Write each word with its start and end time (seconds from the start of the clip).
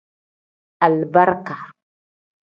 Alibarika. 0.85 1.55